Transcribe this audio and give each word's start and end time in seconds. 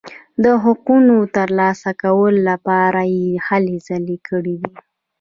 د 0.43 0.45
حقونو 0.63 1.15
ترلاسه 1.37 1.89
کولو 2.01 2.41
لپاره 2.49 3.01
یې 3.15 3.27
هلې 3.47 3.77
ځلې 3.87 4.17
کړي 4.27 4.55
دي. 4.61 4.73